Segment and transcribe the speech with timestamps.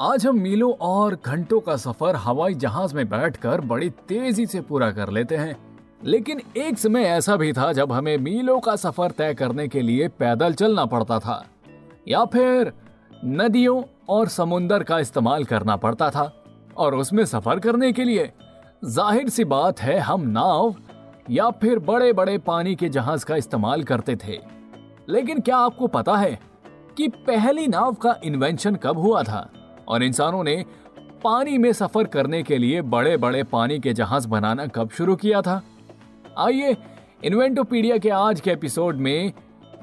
[0.00, 4.90] आज हम मीलों और घंटों का सफ़र हवाई जहाज़ में बैठकर बड़ी तेज़ी से पूरा
[4.92, 5.56] कर लेते हैं।
[6.04, 10.08] लेकिन एक समय ऐसा भी था जब हमें मीलों का सफ़र तय करने के लिए
[10.10, 11.44] पैदल चलना पड़ता था,
[12.08, 12.72] या फिर
[13.24, 16.32] नदियों और समुंदर का इस्तेमाल करना पड़ता था।
[16.76, 18.30] और उसमें सफ़र करने के लिए
[18.86, 20.74] ज़ाहिर सी बात है हम नाव
[21.30, 24.40] या फिर बड़े बड़े पानी के जहाज़ का इस्तेमाल करते थे।
[25.08, 26.38] लेकिन क्या आपको पता है
[26.96, 29.48] कि पहली नाव का इन्वेंशन कब हुआ था?
[29.88, 30.64] और इंसानों ने
[31.24, 35.42] पानी में सफ़र करने के लिए बड़े बड़े पानी के जहाज़ बनाना कब शुरू किया
[35.42, 35.62] था?
[36.38, 36.76] आइए
[37.24, 39.32] इन्वेंटोपीडिया के आज के एपिसोड में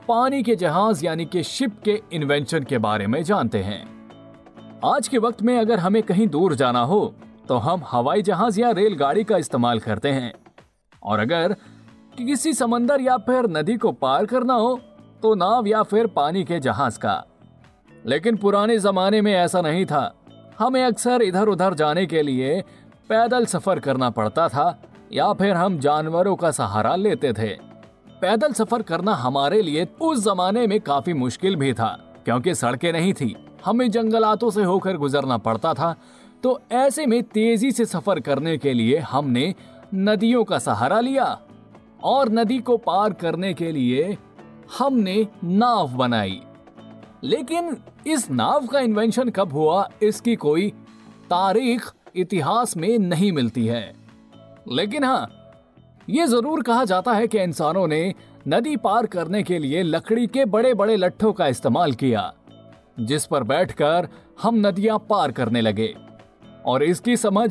[0.07, 3.83] पानी के जहाज़ यानी कि शिप के इन्वेंशन के बारे में जानते हैं।
[4.85, 7.13] आज के वक्त में अगर हमें कहीं दूर जाना हो
[7.47, 10.33] तो हम हवाई जहाज़ या रेलगाड़ी का इस्तेमाल करते हैं।
[11.03, 11.55] और अगर
[12.17, 14.80] किसी समंदर या फिर नदी को पार करना हो
[15.21, 17.23] तो नाव या फिर पानी के जहाज़ का।
[18.06, 20.14] लेकिन पुराने जमाने में ऐसा नहीं था।
[20.59, 22.61] हमें अक्सर इधर उधर जाने के लिए
[23.09, 24.81] पैदल सफ़र करना पड़ता था,
[25.14, 27.50] या फिर हम जानवरों का सहारा लेते थे।
[28.22, 31.89] पैदल सफ़र करना हमारे लिए उस जमाने में काफ़ी मुश्किल भी था,
[32.26, 35.95] क्योंकि सड़कें नहीं थी। हमें जंगलातों से होकर गुजरना पड़ता था
[36.44, 39.53] तो ऐसे में तेज़ी से सफ़र करने के लिए हमने
[39.95, 41.26] नदियों का सहारा लिया।
[42.03, 44.17] और नदी को पार करने के लिए
[44.80, 46.42] हमने नाव बनाई।
[47.23, 47.75] लेकिन
[48.08, 50.69] इस नाव का इन्वेंशन कब हुआ, इसकी कोई
[51.30, 53.94] तारीख इतिहास में नहीं मिलती है।
[54.69, 55.27] लेकिन हाँ
[56.08, 58.14] ये ज़रूर कहा जाता है कि इंसानों ने
[58.48, 62.33] नदी पार करने के लिए लकड़ी के बड़े बड़े लट्ठों का इस्तेमाल किया,
[62.99, 64.08] जिस पर बैठकर
[64.42, 65.93] हम नदियाँ पार करने लगे।
[66.65, 67.49] और इसकी समझ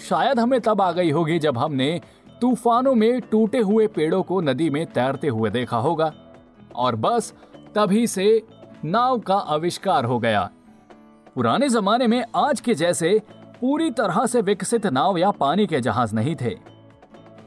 [0.00, 2.00] शायद हमें तब आ गई होगी जब हमने
[2.40, 6.12] तूफानों में टूटे हुए पेड़ों को नदी में तैरते हुए देखा होगा।
[6.76, 7.32] और बस
[7.76, 8.26] तभी से
[8.84, 10.48] नाव का आविष्कार हो गया।
[11.34, 13.20] पुराने जमाने में आज के जैसे
[13.60, 16.54] पूरी तरह से विकसित नाव या पानी के जहाज़ नहीं थे।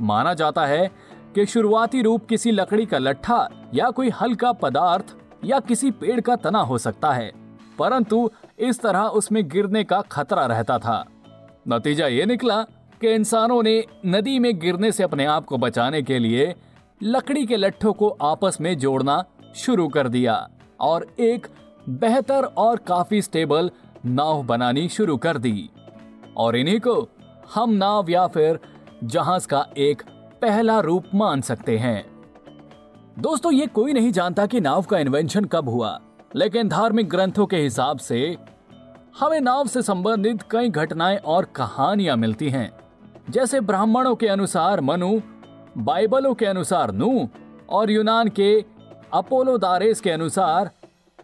[0.01, 0.87] माना जाता है
[1.35, 5.15] कि शुरुआती रूप किसी लकड़ी का लट्ठा या कोई हल्का पदार्थ
[5.45, 7.31] या किसी पेड़ का तना हो सकता है,
[7.79, 11.03] परंतु इस तरह उसमें गिरने का खतरा रहता था।
[11.67, 12.61] नतीजा ये निकला
[13.01, 16.53] कि इंसानों ने नदी में गिरने से अपने आप को बचाने के लिए
[17.01, 19.23] लकड़ी के लट्ठों को आपस में जोड़ना
[19.55, 20.47] शुरू कर दिया।
[20.79, 21.47] और एक
[21.89, 23.71] बेहतर और काफ़ी स्टेबल
[24.05, 25.69] नाव बनानी शुरू कर दी।
[26.37, 27.09] और इन्हीं को
[27.55, 28.59] हम नाव या फिर
[29.03, 30.01] जहाज़ का एक
[30.41, 32.05] पहला रूप मान सकते हैं।
[33.19, 35.99] दोस्तों, ये कोई नहीं जानता कि नाव का इन्वेंशन कब हुआ,
[36.35, 38.37] लेकिन धार्मिक ग्रंथों के हिसाब से
[39.19, 42.71] हमें नाव से संबंधित कई घटनाएँ और कहानियाँ मिलती हैं।
[43.29, 45.19] जैसे ब्राह्मणों के अनुसार मनु,
[45.77, 47.29] बाइबलों के अनुसार नू
[47.69, 48.65] और यूनान के
[49.13, 50.69] अपोलो दारेस के अनुसार,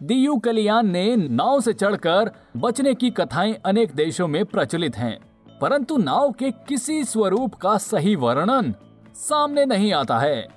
[0.02, 5.18] दियू कलियान ने नाव से चढ़कर बचने की कथाएँ अनेक देशों में प्रचलित हैं,
[5.60, 8.74] परंतु नाव के किसी स्वरूप का सही वर्णन
[9.14, 10.48] सामने नहीं आता है।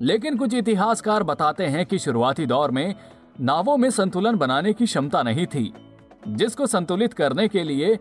[0.00, 2.94] लेकिन कुछ इतिहासकार बताते हैं कि शुरुआती दौर में
[3.40, 5.72] नावों में संतुलन बनाने की क्षमता नहीं थी,
[6.28, 7.98] जिसको संतुलित करने के लिए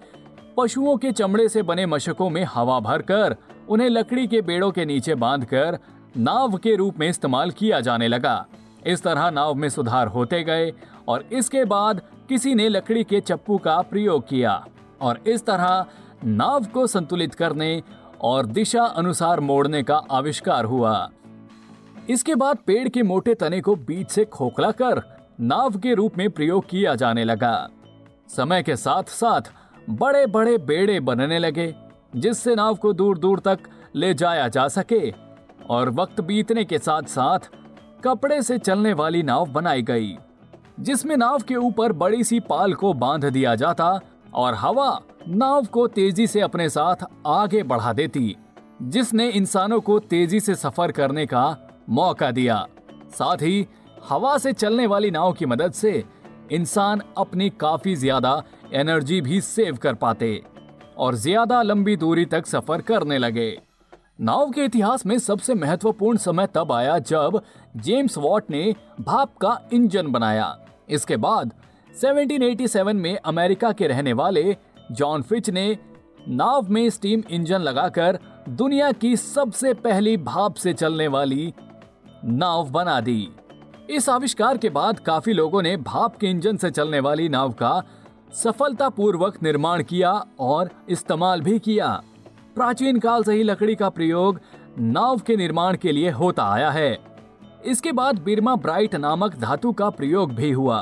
[0.58, 3.36] पशुओं के चमड़े से बने मशकों में हवा भरकर,
[3.70, 5.80] उन्हें लकड़ी के बेड़ों के नीचे बांधकर
[6.19, 8.46] नाव के रूप में इस्तेमाल किया जाने लगा।
[8.88, 10.72] इस तरह नाव में सुधार होते गए
[11.07, 14.66] और इसके बाद किसी ने लकड़ी के चप्पू का प्रयोग किया
[15.02, 15.85] और इस तरह
[16.25, 17.81] नाव को संतुलित करने
[18.22, 21.09] और दिशा अनुसार मोड़ने का आविष्कार हुआ।
[22.09, 25.02] इसके बाद पेड़ के मोटे तने को बीच से खोखला कर
[25.40, 27.69] नाव के रूप में प्रयोग किया जाने लगा।
[28.29, 29.52] समय के साथ साथ
[29.90, 31.73] बड़े बड़े बेड़े बनने लगे,
[32.16, 33.59] जिससे नाव को दूर दूर तक
[33.96, 35.28] ले जाया जा सके
[35.70, 37.50] और वक्त बीतने के साथ साथ
[38.04, 40.16] कपड़े से चलने वाली नाव बनाई गई,
[40.80, 44.00] जिसमें नाव के ऊपर बड़ी सी पाल को बाँध दिया जाता
[44.34, 48.36] और हवा नाव को तेज़ी से अपने साथ आगे बढ़ा देती,
[48.82, 51.58] जिसने इंसानों को तेज़ी से सफ़र करने का
[51.90, 52.66] मौका दिया।
[53.10, 53.68] साथ ही
[54.10, 56.04] हवा से चलने वाली नाव की मदद से
[56.52, 58.42] इंसान अपनी काफ़ी ज़्यादा
[58.74, 60.42] एनर्जी भी सेव कर पाते
[60.98, 63.50] और ज़्यादा लंबी दूरी तक सफ़र करने लगे।
[64.22, 67.42] नाव के इतिहास में सबसे महत्वपूर्ण समय तब आया जब
[67.76, 71.54] जेम्स वॉट ने भाप का इंजन बनाया। इसके बाद
[72.04, 74.58] 1787 में अमेरिका के रहने वाले
[74.92, 75.78] जॉन फिच ने
[76.28, 78.20] नाव में स्टीम इंजन लगाकर
[78.50, 81.54] दुनिया की सबसे पहली भाप से चलने वाली
[82.26, 83.30] नाव बना दी।
[83.90, 87.84] इस आविष्कार के बाद काफ़ी लोगों ने भाप के इंजन से चलने वाली नाव का
[88.34, 92.02] सफलतापूर्वक निर्माण किया और इस्तेमाल भी किया।
[92.55, 94.40] प्राचीन काल से ही लकड़ी का प्रयोग
[94.79, 96.97] नाव के निर्माण के लिए होता आया है।
[97.66, 100.79] इसके बाद बिरमा ब्राइट नामक धातु का प्रयोग भी हुआ।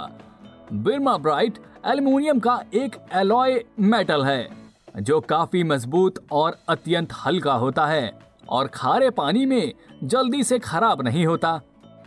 [0.74, 4.48] बिरमा ब्राइट एल्युमिनियम का एक एलॉय मेटल है,
[4.96, 8.12] जो काफ़ी मज़बूत और अत्यंत हल्का होता है
[8.50, 9.74] और खारे पानी में
[10.04, 11.60] जल्दी से खराब नहीं होता।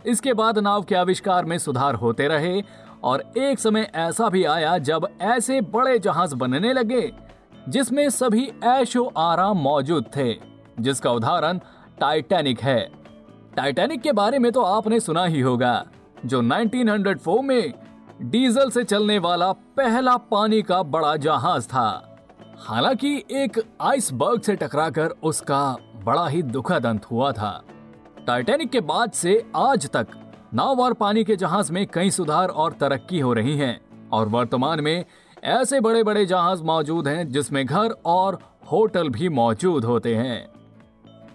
[0.05, 2.61] इसके बाद नाव के आविष्कार में सुधार होते रहे
[3.03, 7.11] और एक समय ऐसा भी आया जब ऐसे बड़े जहाज़ बनने लगे
[7.69, 10.33] जिसमें सभी ऐशो आराम मौजूद थे,
[10.79, 11.59] जिसका उदाहरण
[11.99, 12.91] टाइटैनिक है।
[13.57, 15.85] टाइटैनिक के बारे में तो आपने सुना ही होगा,
[16.25, 17.73] जो 1904 में
[18.21, 22.17] डीजल से चलने वाला पहला पानी का बड़ा जहाज़ था।
[22.59, 27.63] हालाँकि एक आइसबर्ग से टकराकर उसका बड़ा ही दुखद अंत हुआ था।
[28.27, 30.07] टाइटैनिक के बाद से आज तक
[30.53, 33.81] नाव और पानी के जहाज़ में कई सुधार और तरक्की हो रही है,
[34.13, 35.05] और वर्तमान में
[35.43, 38.37] ऐसे बड़े बड़े जहाज़ मौजूद हैं जिसमें घर और
[38.71, 40.47] होटल भी मौजूद होते हैं।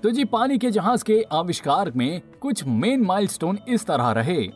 [0.03, 4.47] तो जी, पानी के जहाज़ के आविष्कार में कुछ मेन माइलस्टोन इस तरह रहे।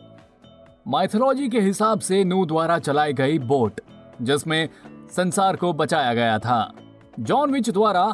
[0.87, 3.81] माइथोलॉजी के हिसाब से नू द्वारा चलाई गई बोट,
[4.21, 4.69] जिसमें
[5.15, 6.73] संसार को बचाया गया था
[7.19, 8.13] जॉन विच द्वारा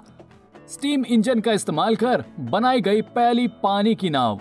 [0.68, 4.40] स्टीम इंजन का इस्तेमाल कर बनाई गई पहली पानी की नाव।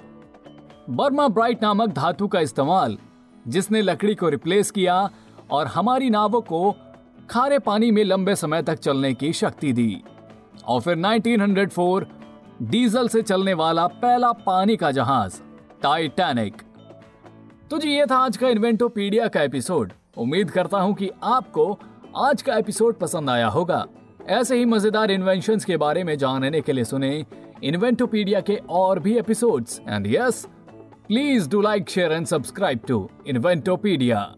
[0.90, 2.98] बर्मा ब्राइट नामक धातु का इस्तेमाल,
[3.48, 5.08] जिसने लकड़ी को रिप्लेस किया
[5.50, 6.74] और हमारी नावों को
[7.30, 10.02] खारे पानी में लंबे समय तक चलने की शक्ति दी।
[10.66, 12.06] और फिर 1904
[12.62, 15.40] डीजल से चलने वाला पहला पानी का जहाज़
[15.82, 16.62] टाइटैनिक
[17.70, 21.78] तो जी, ये था आज का इन्वेंटोपीडिया का एपिसोड उम्मीद करता हूँ कि आपको
[22.16, 23.84] आज का एपिसोड पसंद आया होगा।
[24.28, 27.24] ऐसे ही मज़ेदार इन्वेंशन के बारे में जानने के लिए सुने
[27.64, 30.44] इन्वेंटोपीडिया के और भी episodes and yes
[31.08, 34.34] please do like share and subscribe to Inventopedia